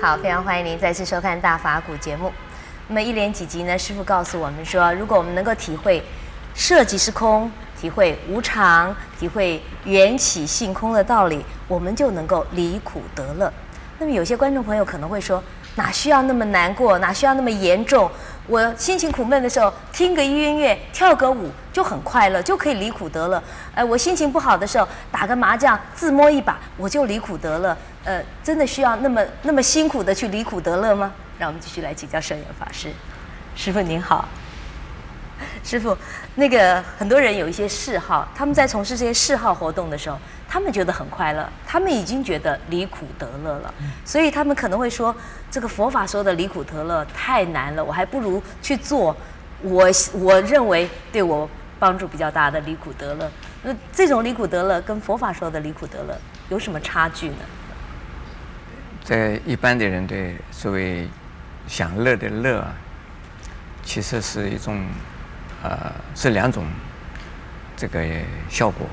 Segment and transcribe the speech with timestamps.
[0.00, 2.32] 好，非常欢迎您再次收看《大法古》节目。
[2.88, 6.02] 那么一连几集呢，师傅告诉我们说，如果我们能够体会
[6.54, 13.52] 色即是空，体会无常，体会缘起性空的道理，我们就能够离苦得乐。
[13.98, 15.42] 那么有些观众朋友可能会说，
[15.74, 18.10] 哪需要那么难过，哪需要那么严重？
[18.48, 23.42] 我心情苦闷的时候，听个音乐，跳个舞就很快乐，就可以离苦得乐。
[23.74, 27.76] 呃，我心情不好的时候，打个麻将，自摸一把，我就离苦得乐。
[28.04, 31.12] 呃，真的需要那么那么辛苦的去离苦得乐吗？
[31.38, 32.90] 让我们继续来请教圣严法师。
[33.54, 34.28] 师傅您好，
[35.62, 35.96] 师傅，
[36.36, 40.18] 那个很多人有一些嗜好，他们在从事这些嗜好活动的时候，
[40.48, 45.14] 他们觉得很快乐，他们已经觉得离苦得乐了，所以他们可能会说，
[45.50, 49.16] 这个佛法说的离苦得乐太难了，我还不如去做
[49.60, 51.48] 我我认为对我
[51.78, 53.30] 帮助比较大的离苦得乐。
[53.62, 56.16] 那这种离苦得乐跟佛法说的离苦得乐
[56.48, 57.36] 有什么差距呢？
[59.04, 60.16] 在一般的人的
[60.50, 61.08] 所谓
[61.66, 62.72] 享乐的乐啊，
[63.82, 64.84] 其实是一种，
[65.62, 66.66] 呃，是两种
[67.76, 68.04] 这个
[68.48, 68.86] 效果。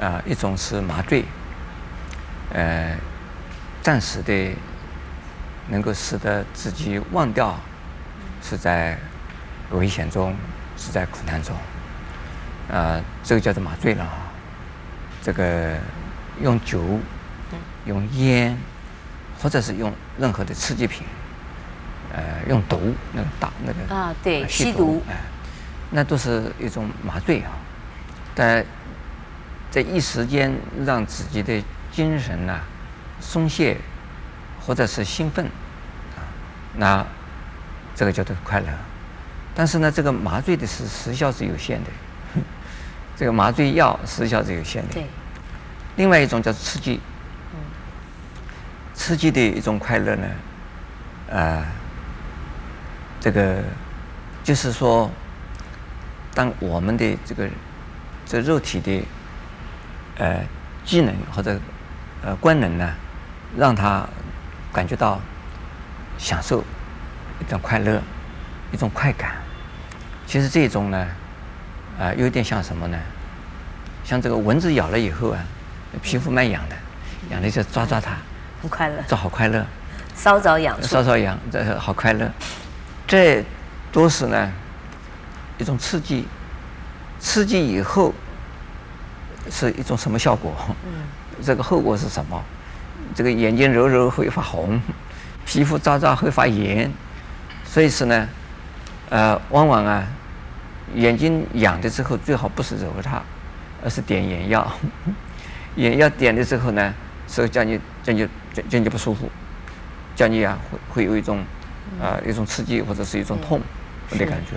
[0.00, 1.24] 啊，一种是麻醉，
[2.54, 2.96] 呃，
[3.82, 4.54] 暂时的
[5.66, 7.58] 能够使得自己忘掉
[8.40, 8.96] 是在
[9.70, 10.36] 危险中，
[10.76, 11.56] 是在苦难中，
[12.70, 14.30] 啊，这个叫做麻醉了啊。
[15.20, 15.76] 这个
[16.40, 17.00] 用酒、
[17.84, 18.56] 用烟，
[19.42, 21.06] 或者是用任何的刺激品，
[22.12, 25.16] 呃，用毒那个打那个啊，对，吸毒，哎，
[25.90, 27.50] 那都是一种麻醉啊，
[28.34, 28.64] 但。
[29.70, 30.50] 在一时间
[30.86, 31.62] 让自己的
[31.92, 32.64] 精神呢、啊、
[33.20, 33.76] 松懈，
[34.64, 35.44] 或者是兴奋，
[36.16, 36.24] 啊，
[36.74, 37.06] 那
[37.94, 38.66] 这个叫做快乐。
[39.54, 41.90] 但是呢，这个麻醉的是时效是有限的，
[43.14, 44.94] 这个麻醉药时效是有限的。
[44.94, 45.04] 对。
[45.96, 46.98] 另外一种叫刺激，
[48.98, 50.26] 刺激的一种快乐呢，
[51.32, 51.64] 啊，
[53.20, 53.62] 这个
[54.42, 55.08] 就是说，
[56.34, 57.48] 当我们的这个
[58.26, 59.02] 这肉体的
[60.16, 60.44] 呃，
[60.84, 61.58] 机能或者
[62.24, 62.92] 呃官能呢，
[63.56, 64.04] 让他
[64.72, 65.20] 感觉到
[66.18, 66.64] 享受
[67.40, 68.02] 一种快乐，
[68.72, 69.36] 一种快感。
[70.26, 70.98] 其实这种呢，
[71.96, 72.98] 啊、呃，有点像什么呢？
[74.04, 75.38] 像这个蚊子咬了以后啊，
[76.02, 76.76] 皮肤蛮痒的，
[77.30, 78.16] 痒的就抓抓它，
[78.60, 79.64] 很快乐，这好快乐。
[80.16, 82.30] 搔搔痒，搔搔痒，这好快乐。
[83.06, 83.44] 这
[83.92, 84.52] 都是呢
[85.58, 86.26] 一种刺激，
[87.18, 88.14] 刺激以后。
[89.50, 90.52] 是一种什么效果？
[90.84, 91.06] 嗯，
[91.42, 92.44] 这个后果是什么？
[93.14, 94.78] 这个眼睛揉揉会发红，
[95.46, 96.92] 皮肤抓抓会发炎，
[97.64, 98.28] 所以是呢，
[99.08, 100.06] 呃，往往啊，
[100.94, 103.22] 眼睛痒的时候最好不是揉它，
[103.82, 104.70] 而是点眼药。
[105.76, 106.92] 眼药点的时候呢，
[107.26, 108.28] 是叫你叫你
[108.62, 109.30] 叫你不舒服，
[110.16, 111.38] 叫你啊会会有一种
[112.00, 113.60] 啊、呃、一种刺激或者是一种痛
[114.10, 114.56] 的感觉。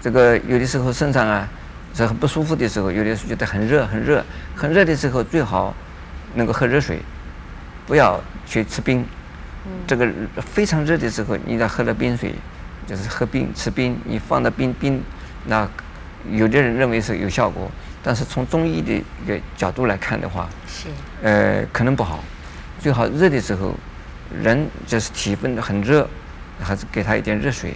[0.00, 1.48] 这个有的时候身上啊。
[1.92, 5.74] 是很不舒服的时候，有的时候觉得很热，很热，很热的时候，最好
[6.36, 7.00] 能够喝热水，
[7.84, 9.04] 不要去吃冰。
[9.66, 10.08] 嗯、这个
[10.40, 12.32] 非常热的时候，你再喝了冰水，
[12.86, 15.02] 就是喝冰吃冰，你放的冰冰，
[15.46, 15.68] 那
[16.30, 17.68] 有的人认为是有效果，
[18.04, 18.92] 但是从中医的
[19.24, 20.86] 一个角度来看的话，是
[21.24, 22.22] 呃可能不好。
[22.80, 23.74] 最好热的时候，
[24.42, 26.08] 人就是体温很热，
[26.58, 27.74] 还是给他一点热水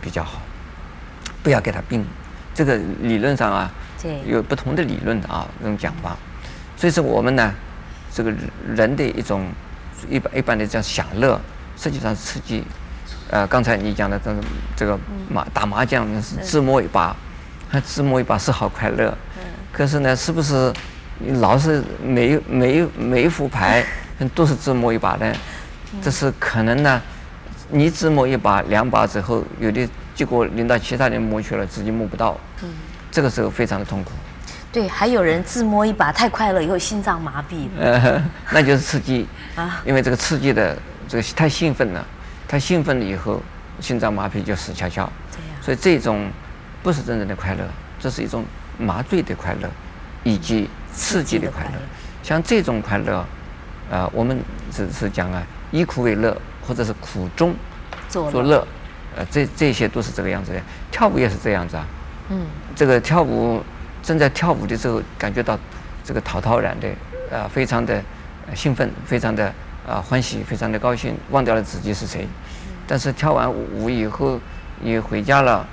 [0.00, 0.42] 比较好，
[1.42, 2.04] 不要给他冰。
[2.54, 3.70] 这个理论上啊，
[4.26, 6.14] 有不同的理论啊，这种讲法。
[6.76, 7.50] 所以说我们呢，
[8.12, 8.30] 这个
[8.74, 9.46] 人的一种
[10.10, 11.40] 一般一般的这样享乐，
[11.78, 12.62] 实际上是刺激。
[13.30, 14.40] 呃，刚才你讲的这种
[14.76, 14.98] 这个
[15.30, 17.16] 麻打麻将是自摸一把，
[17.82, 19.16] 自摸一把是好快乐。
[19.72, 20.72] 可是呢，是不是
[21.18, 23.84] 你老是每每每一副牌
[24.34, 25.34] 都是自摸一把的？
[26.02, 27.00] 这是可能呢。
[27.68, 29.88] 你自摸一把两把之后，有的。
[30.14, 32.70] 结果轮到其他人摸去了，自己摸不到，嗯，
[33.10, 34.12] 这个时候非常的痛苦。
[34.72, 40.74] 对，还有人自摸一把太快乐以后心脏麻痹，呃， 那就是刺激啊，因为这个刺激的
[41.06, 42.02] 这个太兴奋了，
[42.48, 43.42] 太兴奋了以后
[43.78, 45.04] 心脏麻痹就死翘翘。
[45.30, 45.58] 对呀。
[45.60, 46.30] 所以这种
[46.82, 47.62] 不是真正的快乐，
[48.00, 48.42] 这是一种
[48.78, 49.68] 麻醉的快乐，
[50.24, 51.72] 以及刺激的快乐。
[52.22, 53.22] 像这种快乐，
[53.90, 54.38] 啊，我们
[54.70, 56.36] 只是讲啊，以苦为乐，
[56.66, 57.54] 或者是苦中
[58.08, 58.66] 作乐。
[59.16, 60.60] 呃，这这些都是这个样子的，
[60.90, 61.86] 跳舞也是这样子啊。
[62.28, 62.44] 嗯，
[62.74, 63.62] 这个跳舞
[64.02, 65.58] 正在跳舞的时候，感觉到
[66.04, 66.88] 这个陶陶然的，
[67.30, 68.02] 呃，非常的
[68.54, 69.46] 兴奋，非常的
[69.88, 72.28] 啊欢喜，非常的高兴，忘掉了自己是谁。
[72.86, 74.38] 但是跳完舞以后，
[74.80, 75.66] 你回家了，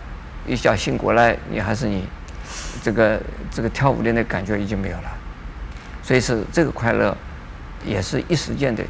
[0.47, 2.05] 一觉醒过来，你还是你，
[2.81, 3.19] 这个
[3.51, 5.11] 这个跳舞的那感觉已经没有了。
[6.01, 7.15] 所以是这个快乐，
[7.85, 8.83] 也是一时间的，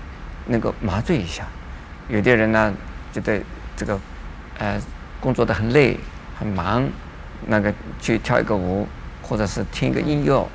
[0.48, 1.46] 能够麻醉一下。
[2.10, 2.74] 有的人呢，
[3.12, 3.42] 觉得
[3.76, 4.00] 这个
[4.58, 4.80] 呃
[5.20, 5.98] 工作的很累
[6.38, 6.88] 很忙，
[7.48, 8.88] 那个去跳一个舞，
[9.22, 10.48] 或者是听一个音乐，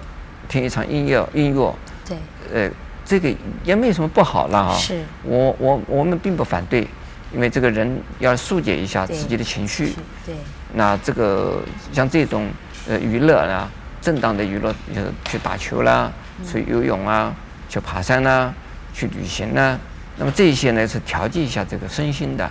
[0.49, 1.75] 听一场音乐音乐。
[2.07, 2.17] 对。
[2.53, 2.71] 呃，
[3.05, 3.33] 这个
[3.65, 4.75] 也没什么不好了啊。
[4.77, 5.03] 是。
[5.23, 6.87] 我我我们并不反对，
[7.33, 9.95] 因为这个人要疏解一下自己的情绪。
[10.27, 10.35] 对。
[10.35, 10.37] 对
[10.75, 11.63] 那这个
[11.93, 12.51] 像这种
[12.87, 13.69] 呃娱乐呢，
[14.03, 16.13] 正当的娱乐就是去打球啦，
[16.47, 17.35] 去游泳啊，
[17.69, 18.53] 去爬山啦，
[18.95, 19.79] 去旅行啦。
[20.17, 22.51] 那么这一些呢是调剂一下这个身心的，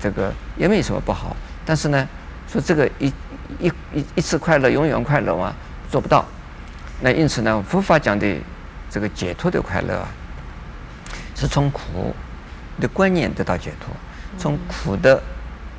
[0.00, 1.34] 这个也没什么不好。
[1.64, 2.08] 但是呢，
[2.50, 3.12] 说这个一
[3.58, 5.54] 一一一次快乐永远快乐啊，
[5.90, 6.24] 做不到。
[7.00, 8.36] 那因此呢，佛法讲的
[8.88, 10.08] 这个解脱的快乐啊，
[11.34, 12.14] 是从苦
[12.80, 13.88] 的观念得到解脱，
[14.38, 15.20] 从苦的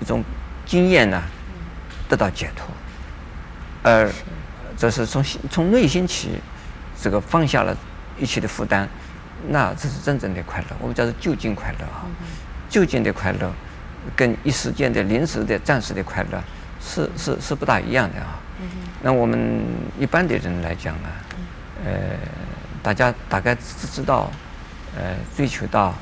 [0.01, 0.21] 一种
[0.65, 1.21] 经验呢
[2.09, 2.65] 得到解脱，
[3.83, 4.11] 而
[4.77, 6.39] 这是从从内心起，
[7.01, 7.75] 这个放下了
[8.19, 8.87] 一切的负担。
[9.49, 12.05] 那这是真正的快乐，我们叫做就近快乐啊！
[12.69, 13.51] 就近的快乐，
[14.15, 16.41] 跟一时间的临时的暂时的快乐，
[16.79, 18.39] 是是是不大一样的啊。
[19.01, 19.61] 那我们
[19.99, 21.11] 一般的人来讲啊，
[21.83, 21.91] 呃，
[22.81, 24.31] 大家大概只知道，
[24.95, 25.93] 呃，追求到，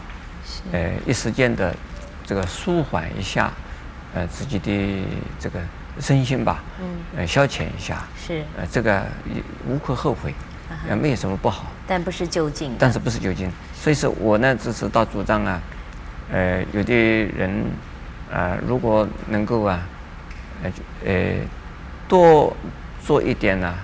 [0.71, 1.75] 呃，一时间的
[2.23, 3.51] 这个舒缓一下，
[4.13, 5.03] 呃，自己的
[5.39, 5.59] 这个
[5.99, 6.63] 身心吧，
[7.17, 10.31] 呃，消遣一下，是，呃，这个也无可厚非。
[10.88, 12.75] 也没有什么不好，但不是就近。
[12.77, 15.62] 但是不是就近，所以说我呢，只是到主张啊，
[16.31, 17.65] 呃，有的人
[18.31, 19.79] 啊、呃，如果能够啊，
[20.63, 20.71] 呃，
[21.06, 21.35] 呃，
[22.07, 22.56] 多
[23.03, 23.75] 做一点呢、啊，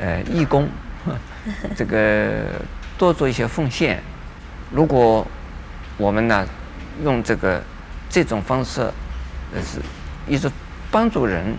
[0.00, 0.68] 呃，义工，
[1.76, 2.44] 这个
[2.98, 4.02] 多做一些奉献。
[4.70, 5.26] 如果
[5.96, 6.46] 我们呢，
[7.02, 7.62] 用这个
[8.10, 8.80] 这种方式，
[9.54, 9.80] 呃，是
[10.26, 10.50] 一直
[10.90, 11.54] 帮助人，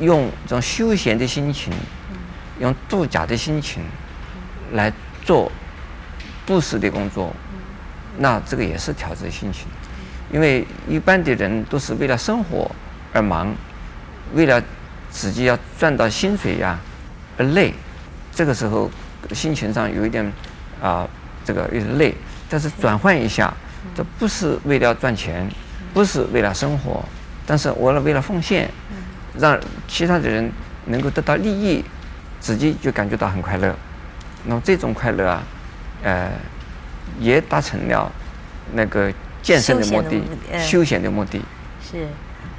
[0.00, 1.72] 用这种休闲的心情。
[2.60, 3.82] 用度假的心情
[4.72, 4.92] 来
[5.24, 5.50] 做
[6.46, 7.34] 布施的工作，
[8.18, 9.66] 那这个也是调整心情。
[10.32, 12.70] 因为一般的人都是为了生活
[13.12, 13.52] 而忙，
[14.34, 14.62] 为了
[15.10, 16.78] 自己要赚到薪水呀
[17.36, 17.74] 而累。
[18.32, 18.88] 这个时候
[19.32, 20.32] 心情上有一点
[20.80, 21.08] 啊，
[21.44, 22.14] 这个有点累。
[22.48, 23.52] 但是转换一下，
[23.94, 25.48] 这不是为了赚钱，
[25.92, 27.04] 不是为了生活，
[27.46, 28.70] 但是我为了奉献，
[29.38, 29.58] 让
[29.88, 30.50] 其他的人
[30.86, 31.84] 能够得到利益。
[32.40, 33.72] 自己就感觉到很快乐，
[34.44, 35.42] 那么这种快乐啊，
[36.02, 36.30] 呃，
[37.18, 38.10] 也达成了
[38.72, 40.22] 那个健身的目的、
[40.58, 41.42] 休闲的目的。
[41.80, 42.06] 是，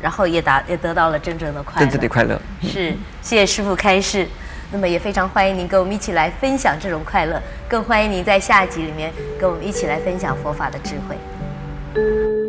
[0.01, 1.79] 然后也达也得到了真正的快乐。
[1.79, 2.39] 真正的快乐。
[2.61, 4.27] 是，谢谢师傅开示。
[4.73, 12.40] 那么也非常欢迎您跟我们一起来分享这种快乐，更欢迎您在下一集里面跟我们一起来分享佛法的智慧。